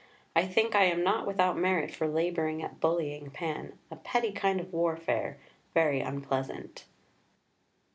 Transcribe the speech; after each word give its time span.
I 0.35 0.47
think 0.47 0.73
I 0.73 0.85
am 0.85 1.03
not 1.03 1.27
without 1.27 1.59
merit 1.59 1.91
for 1.91 2.07
labouring 2.07 2.63
at 2.63 2.79
bullying 2.79 3.29
Pan 3.29 3.77
a 3.91 3.95
petty 3.95 4.31
kind 4.31 4.59
of 4.59 4.73
warfare, 4.73 5.37
very 5.75 5.99
unpleasant." 6.01 6.85